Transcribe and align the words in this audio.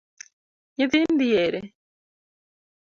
Nyithindi 0.77 1.27
ere? 1.45 1.61